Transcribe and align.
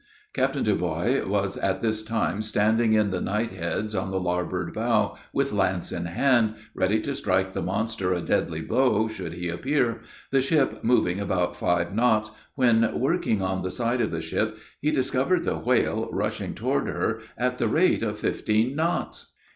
Captain 0.33 0.63
Deblois 0.63 1.23
was 1.27 1.57
at 1.57 1.83
this 1.83 2.01
time 2.01 2.41
standing 2.41 2.93
in 2.93 3.11
the 3.11 3.21
night 3.21 3.51
heads 3.51 3.93
on 3.93 4.09
the 4.09 4.19
larboard 4.19 4.73
bow, 4.73 5.15
with 5.31 5.53
lance 5.53 5.91
in 5.91 6.05
hand, 6.05 6.55
ready 6.73 6.99
to 6.99 7.13
strike 7.13 7.53
the 7.53 7.61
monster 7.61 8.11
a 8.11 8.19
deadly 8.19 8.61
blow 8.61 9.07
should 9.07 9.33
he 9.33 9.47
appear, 9.47 10.01
the 10.31 10.41
ship 10.41 10.83
moving 10.83 11.19
about 11.19 11.55
five 11.55 11.93
knots, 11.93 12.31
when 12.55 12.99
working 12.99 13.43
on 13.43 13.61
the 13.61 13.69
side 13.69 14.01
of 14.01 14.09
the 14.09 14.21
ship, 14.23 14.57
he 14.79 14.89
discovered 14.89 15.43
the 15.43 15.55
whale 15.59 16.09
rushing 16.11 16.55
toward 16.55 16.87
her 16.87 17.19
at 17.37 17.59
the 17.59 17.67
rate 17.67 18.01
of 18.01 18.17
fifteen 18.17 18.75
knots! 18.75 19.33